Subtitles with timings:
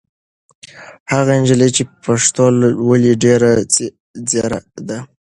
[1.13, 3.51] هغه نجلۍ چې پښتو لولي ډېره
[4.29, 4.97] ځېره ده.